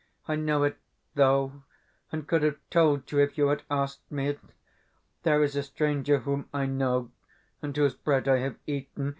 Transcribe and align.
I 0.27 0.35
know 0.35 0.63
it, 0.63 0.79
though, 1.13 1.61
and 2.11 2.27
could 2.27 2.41
have 2.41 2.57
told 2.71 3.11
you 3.11 3.19
if 3.19 3.37
you 3.37 3.49
had 3.49 3.61
asked 3.69 4.01
me. 4.11 4.35
There 5.21 5.43
is 5.43 5.55
a 5.55 5.61
stranger 5.61 6.17
whom 6.21 6.49
I 6.51 6.65
know, 6.65 7.11
and 7.61 7.77
whose 7.77 7.93
bread 7.93 8.27
I 8.27 8.39
have 8.39 8.55
eaten. 8.65 9.09